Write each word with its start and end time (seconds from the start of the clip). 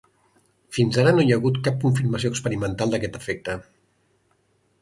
Fins 0.77 0.97
ara, 1.03 1.11
no 1.17 1.25
hi 1.25 1.33
ha 1.33 1.37
hagut 1.41 1.59
cap 1.69 1.77
confirmació 1.83 2.31
experimental 2.35 2.95
d'aquest 2.97 3.21
efecte. 3.23 3.59